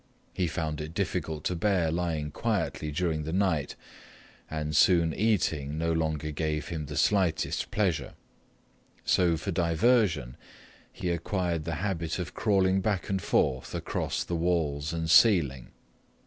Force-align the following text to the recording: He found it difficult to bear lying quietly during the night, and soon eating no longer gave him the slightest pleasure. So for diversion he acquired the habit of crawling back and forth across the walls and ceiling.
He 0.33 0.47
found 0.47 0.81
it 0.81 0.95
difficult 0.95 1.43
to 1.43 1.55
bear 1.55 1.91
lying 1.91 2.31
quietly 2.31 2.89
during 2.91 3.21
the 3.21 3.31
night, 3.31 3.75
and 4.49 4.75
soon 4.75 5.13
eating 5.13 5.77
no 5.77 5.91
longer 5.93 6.31
gave 6.31 6.69
him 6.69 6.87
the 6.87 6.97
slightest 6.97 7.69
pleasure. 7.69 8.15
So 9.05 9.37
for 9.37 9.51
diversion 9.51 10.37
he 10.91 11.11
acquired 11.11 11.65
the 11.65 11.75
habit 11.85 12.17
of 12.17 12.33
crawling 12.33 12.81
back 12.81 13.09
and 13.09 13.21
forth 13.21 13.75
across 13.75 14.23
the 14.23 14.35
walls 14.35 14.91
and 14.91 15.07
ceiling. 15.07 15.67